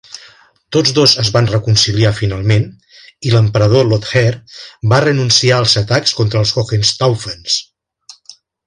[0.75, 2.65] Tots dos es van reconciliar finalment
[3.29, 4.35] i l'emperador Lothair
[4.95, 7.65] va renunciar als atacs contra els Hohenstaufens.